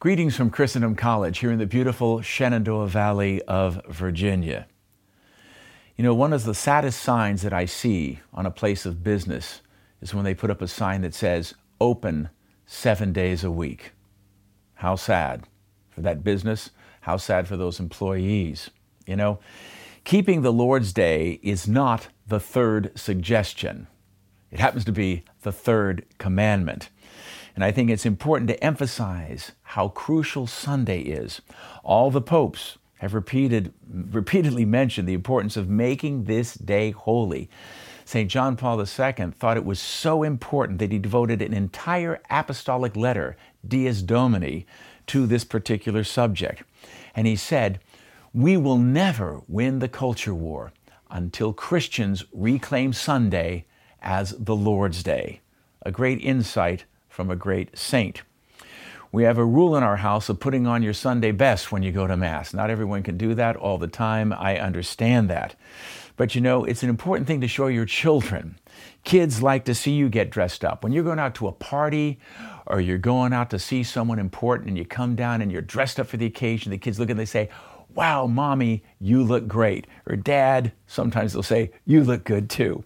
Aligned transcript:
Greetings 0.00 0.36
from 0.36 0.50
Christendom 0.50 0.94
College 0.94 1.40
here 1.40 1.50
in 1.50 1.58
the 1.58 1.66
beautiful 1.66 2.22
Shenandoah 2.22 2.86
Valley 2.86 3.42
of 3.42 3.84
Virginia. 3.88 4.68
You 5.96 6.04
know, 6.04 6.14
one 6.14 6.32
of 6.32 6.44
the 6.44 6.54
saddest 6.54 7.02
signs 7.02 7.42
that 7.42 7.52
I 7.52 7.64
see 7.64 8.20
on 8.32 8.46
a 8.46 8.50
place 8.52 8.86
of 8.86 9.02
business 9.02 9.60
is 10.00 10.14
when 10.14 10.24
they 10.24 10.34
put 10.34 10.52
up 10.52 10.62
a 10.62 10.68
sign 10.68 11.00
that 11.00 11.14
says, 11.14 11.54
open 11.80 12.28
seven 12.64 13.12
days 13.12 13.42
a 13.42 13.50
week. 13.50 13.90
How 14.74 14.94
sad 14.94 15.48
for 15.90 16.00
that 16.02 16.22
business. 16.22 16.70
How 17.00 17.16
sad 17.16 17.48
for 17.48 17.56
those 17.56 17.80
employees. 17.80 18.70
You 19.04 19.16
know, 19.16 19.40
keeping 20.04 20.42
the 20.42 20.52
Lord's 20.52 20.92
Day 20.92 21.40
is 21.42 21.66
not 21.66 22.06
the 22.24 22.38
third 22.38 22.92
suggestion. 22.94 23.88
It 24.52 24.60
happens 24.60 24.84
to 24.84 24.92
be 24.92 25.24
the 25.42 25.50
third 25.50 26.06
commandment. 26.18 26.88
And 27.58 27.64
I 27.64 27.72
think 27.72 27.90
it's 27.90 28.06
important 28.06 28.46
to 28.50 28.64
emphasize 28.64 29.50
how 29.62 29.88
crucial 29.88 30.46
Sunday 30.46 31.00
is. 31.00 31.40
All 31.82 32.08
the 32.08 32.20
popes 32.20 32.78
have 32.98 33.14
repeated, 33.14 33.72
repeatedly 33.90 34.64
mentioned 34.64 35.08
the 35.08 35.14
importance 35.14 35.56
of 35.56 35.68
making 35.68 36.22
this 36.22 36.54
day 36.54 36.92
holy. 36.92 37.50
St. 38.04 38.30
John 38.30 38.54
Paul 38.54 38.78
II 38.78 38.86
thought 39.32 39.56
it 39.56 39.64
was 39.64 39.80
so 39.80 40.22
important 40.22 40.78
that 40.78 40.92
he 40.92 41.00
devoted 41.00 41.42
an 41.42 41.52
entire 41.52 42.20
apostolic 42.30 42.94
letter, 42.94 43.36
Dies 43.66 44.02
Domini, 44.02 44.64
to 45.08 45.26
this 45.26 45.42
particular 45.42 46.04
subject. 46.04 46.62
And 47.16 47.26
he 47.26 47.34
said, 47.34 47.80
We 48.32 48.56
will 48.56 48.78
never 48.78 49.42
win 49.48 49.80
the 49.80 49.88
culture 49.88 50.32
war 50.32 50.70
until 51.10 51.52
Christians 51.52 52.24
reclaim 52.32 52.92
Sunday 52.92 53.64
as 54.00 54.36
the 54.38 54.54
Lord's 54.54 55.02
Day. 55.02 55.40
A 55.82 55.90
great 55.90 56.20
insight 56.20 56.84
from 57.18 57.32
a 57.32 57.36
great 57.36 57.76
saint. 57.76 58.22
We 59.10 59.24
have 59.24 59.38
a 59.38 59.44
rule 59.44 59.76
in 59.76 59.82
our 59.82 59.96
house 59.96 60.28
of 60.28 60.38
putting 60.38 60.68
on 60.68 60.84
your 60.84 60.92
Sunday 60.92 61.32
best 61.32 61.72
when 61.72 61.82
you 61.82 61.90
go 61.90 62.06
to 62.06 62.16
Mass. 62.16 62.54
Not 62.54 62.70
everyone 62.70 63.02
can 63.02 63.18
do 63.18 63.34
that 63.34 63.56
all 63.56 63.76
the 63.76 63.88
time. 63.88 64.32
I 64.32 64.60
understand 64.60 65.28
that. 65.28 65.56
But 66.14 66.36
you 66.36 66.40
know, 66.40 66.62
it's 66.62 66.84
an 66.84 66.88
important 66.88 67.26
thing 67.26 67.40
to 67.40 67.48
show 67.48 67.66
your 67.66 67.86
children. 67.86 68.56
Kids 69.02 69.42
like 69.42 69.64
to 69.64 69.74
see 69.74 69.90
you 69.90 70.08
get 70.08 70.30
dressed 70.30 70.64
up. 70.64 70.84
When 70.84 70.92
you're 70.92 71.02
going 71.02 71.18
out 71.18 71.34
to 71.36 71.48
a 71.48 71.52
party 71.52 72.20
or 72.66 72.80
you're 72.80 72.98
going 72.98 73.32
out 73.32 73.50
to 73.50 73.58
see 73.58 73.82
someone 73.82 74.20
important 74.20 74.68
and 74.68 74.78
you 74.78 74.84
come 74.84 75.16
down 75.16 75.42
and 75.42 75.50
you're 75.50 75.60
dressed 75.60 75.98
up 75.98 76.06
for 76.06 76.18
the 76.18 76.26
occasion, 76.26 76.70
the 76.70 76.78
kids 76.78 77.00
look 77.00 77.10
and 77.10 77.18
they 77.18 77.24
say, 77.24 77.48
Wow, 77.96 78.28
mommy, 78.28 78.84
you 79.00 79.24
look 79.24 79.48
great. 79.48 79.88
Or 80.06 80.14
dad, 80.14 80.70
sometimes 80.86 81.32
they'll 81.32 81.42
say, 81.42 81.72
You 81.84 82.04
look 82.04 82.22
good 82.22 82.48
too. 82.48 82.84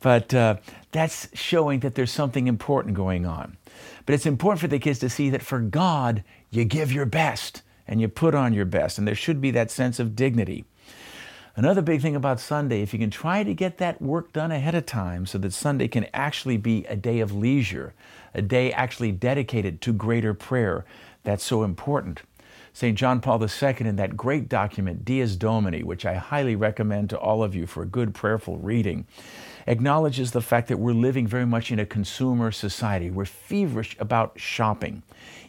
But 0.00 0.34
uh, 0.34 0.56
that's 0.92 1.28
showing 1.34 1.80
that 1.80 1.94
there's 1.94 2.12
something 2.12 2.46
important 2.46 2.94
going 2.94 3.26
on. 3.26 3.56
But 4.06 4.14
it's 4.14 4.26
important 4.26 4.60
for 4.60 4.68
the 4.68 4.78
kids 4.78 4.98
to 5.00 5.08
see 5.08 5.30
that 5.30 5.42
for 5.42 5.58
God, 5.58 6.22
you 6.50 6.64
give 6.64 6.92
your 6.92 7.06
best 7.06 7.62
and 7.88 8.00
you 8.00 8.08
put 8.08 8.34
on 8.34 8.52
your 8.52 8.64
best, 8.64 8.98
and 8.98 9.08
there 9.08 9.14
should 9.14 9.40
be 9.40 9.50
that 9.50 9.70
sense 9.70 9.98
of 9.98 10.14
dignity. 10.14 10.64
Another 11.56 11.82
big 11.82 12.00
thing 12.00 12.16
about 12.16 12.40
Sunday, 12.40 12.80
if 12.80 12.92
you 12.94 12.98
can 12.98 13.10
try 13.10 13.42
to 13.42 13.52
get 13.52 13.78
that 13.78 14.00
work 14.00 14.32
done 14.32 14.50
ahead 14.50 14.74
of 14.74 14.86
time 14.86 15.26
so 15.26 15.36
that 15.38 15.52
Sunday 15.52 15.88
can 15.88 16.06
actually 16.14 16.56
be 16.56 16.84
a 16.86 16.96
day 16.96 17.20
of 17.20 17.34
leisure, 17.34 17.92
a 18.32 18.40
day 18.40 18.72
actually 18.72 19.12
dedicated 19.12 19.80
to 19.82 19.92
greater 19.92 20.32
prayer, 20.32 20.84
that's 21.24 21.44
so 21.44 21.62
important. 21.62 22.22
St. 22.74 22.96
John 22.96 23.20
Paul 23.20 23.42
II, 23.42 23.76
in 23.80 23.96
that 23.96 24.16
great 24.16 24.48
document, 24.48 25.04
Dies 25.04 25.36
Domini, 25.36 25.82
which 25.82 26.06
I 26.06 26.14
highly 26.14 26.56
recommend 26.56 27.10
to 27.10 27.18
all 27.18 27.42
of 27.42 27.54
you 27.54 27.66
for 27.66 27.82
a 27.82 27.86
good 27.86 28.14
prayerful 28.14 28.56
reading, 28.58 29.06
acknowledges 29.66 30.30
the 30.30 30.40
fact 30.40 30.68
that 30.68 30.78
we're 30.78 30.92
living 30.92 31.26
very 31.26 31.44
much 31.44 31.70
in 31.70 31.78
a 31.78 31.86
consumer 31.86 32.50
society. 32.50 33.10
We're 33.10 33.26
feverish 33.26 33.96
about 33.98 34.40
shopping. 34.40 35.02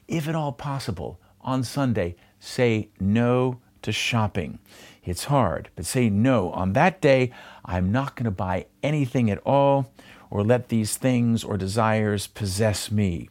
If 0.07 0.27
at 0.27 0.35
all 0.35 0.51
possible, 0.51 1.19
on 1.41 1.63
Sunday, 1.63 2.16
say 2.39 2.89
no 2.99 3.59
to 3.83 3.91
shopping. 3.91 4.59
It's 5.05 5.25
hard, 5.25 5.69
but 5.75 5.85
say 5.85 6.09
no. 6.09 6.51
On 6.51 6.73
that 6.73 7.01
day, 7.01 7.31
I'm 7.63 7.91
not 7.91 8.16
going 8.16 8.25
to 8.25 8.31
buy 8.31 8.66
anything 8.81 9.29
at 9.29 9.39
all 9.45 9.91
or 10.29 10.44
let 10.44 10.69
these 10.69 10.97
things 10.97 11.44
or 11.44 11.57
desires 11.57 12.28
possess 12.28 12.91
me. 12.91 13.29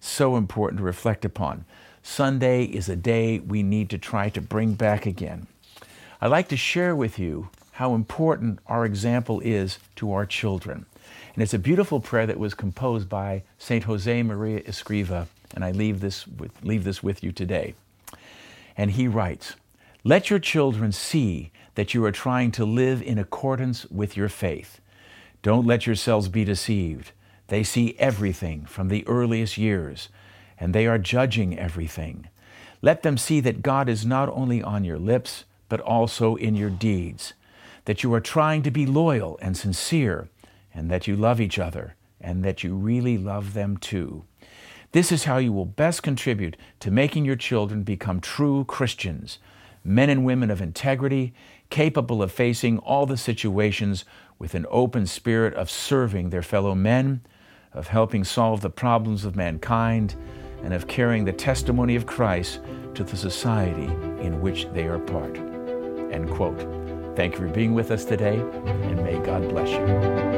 So 0.00 0.36
important 0.36 0.78
to 0.78 0.84
reflect 0.84 1.24
upon. 1.24 1.64
Sunday 2.02 2.64
is 2.64 2.88
a 2.88 2.96
day 2.96 3.38
we 3.38 3.62
need 3.62 3.88
to 3.90 3.98
try 3.98 4.28
to 4.30 4.40
bring 4.40 4.74
back 4.74 5.06
again. 5.06 5.46
I'd 6.20 6.30
like 6.30 6.48
to 6.48 6.56
share 6.56 6.94
with 6.94 7.18
you 7.18 7.48
how 7.72 7.94
important 7.94 8.58
our 8.66 8.84
example 8.84 9.40
is 9.40 9.78
to 9.96 10.12
our 10.12 10.26
children. 10.26 10.86
And 11.34 11.42
it's 11.42 11.54
a 11.54 11.58
beautiful 11.58 12.00
prayer 12.00 12.26
that 12.26 12.38
was 12.38 12.54
composed 12.54 13.08
by 13.08 13.44
St. 13.56 13.84
Jose 13.84 14.22
Maria 14.22 14.60
Escriva, 14.62 15.28
and 15.54 15.64
I 15.64 15.70
leave 15.70 16.00
this 16.00 16.26
with, 16.26 16.62
leave 16.62 16.84
this 16.84 17.02
with 17.02 17.22
you 17.22 17.32
today. 17.32 17.74
And 18.76 18.92
he 18.92 19.08
writes, 19.08 19.54
Let 20.04 20.28
your 20.28 20.38
children 20.38 20.92
see 20.92 21.50
that 21.74 21.94
you 21.94 22.04
are 22.04 22.12
trying 22.12 22.50
to 22.52 22.64
live 22.64 23.00
in 23.02 23.18
accordance 23.18 23.86
with 23.86 24.16
your 24.16 24.28
faith. 24.28 24.80
Don't 25.42 25.66
let 25.66 25.86
yourselves 25.86 26.28
be 26.28 26.44
deceived. 26.44 27.12
They 27.48 27.62
see 27.62 27.96
everything 27.98 28.64
from 28.64 28.88
the 28.88 29.06
earliest 29.06 29.58
years, 29.58 30.08
and 30.58 30.74
they 30.74 30.86
are 30.86 30.98
judging 30.98 31.58
everything. 31.58 32.28
Let 32.80 33.02
them 33.02 33.16
see 33.16 33.40
that 33.40 33.62
God 33.62 33.88
is 33.88 34.04
not 34.04 34.28
only 34.28 34.62
on 34.62 34.84
your 34.84 34.98
lips, 34.98 35.44
but 35.68 35.80
also 35.80 36.36
in 36.36 36.54
your 36.54 36.70
deeds 36.70 37.34
that 37.84 38.02
you 38.02 38.12
are 38.14 38.20
trying 38.20 38.62
to 38.62 38.70
be 38.70 38.86
loyal 38.86 39.38
and 39.42 39.56
sincere, 39.56 40.28
and 40.74 40.90
that 40.90 41.06
you 41.06 41.16
love 41.16 41.40
each 41.40 41.58
other, 41.58 41.96
and 42.20 42.44
that 42.44 42.62
you 42.62 42.74
really 42.74 43.18
love 43.18 43.54
them 43.54 43.76
too. 43.76 44.24
This 44.92 45.10
is 45.10 45.24
how 45.24 45.38
you 45.38 45.52
will 45.52 45.66
best 45.66 46.02
contribute 46.02 46.56
to 46.80 46.90
making 46.90 47.24
your 47.24 47.36
children 47.36 47.82
become 47.82 48.20
true 48.20 48.64
Christians, 48.64 49.38
men 49.84 50.10
and 50.10 50.24
women 50.24 50.50
of 50.50 50.60
integrity, 50.60 51.34
capable 51.70 52.22
of 52.22 52.30
facing 52.30 52.78
all 52.78 53.06
the 53.06 53.16
situations 53.16 54.04
with 54.38 54.54
an 54.54 54.66
open 54.70 55.06
spirit 55.06 55.54
of 55.54 55.70
serving 55.70 56.30
their 56.30 56.42
fellow 56.42 56.74
men, 56.74 57.22
of 57.72 57.88
helping 57.88 58.22
solve 58.22 58.60
the 58.60 58.70
problems 58.70 59.24
of 59.24 59.34
mankind, 59.34 60.14
and 60.62 60.72
of 60.72 60.86
carrying 60.86 61.24
the 61.24 61.32
testimony 61.32 61.96
of 61.96 62.06
Christ 62.06 62.60
to 62.94 63.04
the 63.04 63.16
society 63.16 63.86
in 64.24 64.40
which 64.40 64.66
they 64.72 64.84
are 64.84 64.98
part. 64.98 65.36
End 65.36 66.30
quote. 66.30 66.60
Thank 67.16 67.34
you 67.34 67.40
for 67.40 67.48
being 67.48 67.74
with 67.74 67.90
us 67.90 68.04
today, 68.04 68.38
and 68.38 69.02
may 69.02 69.18
God 69.18 69.48
bless 69.48 69.68
you. 69.68 70.31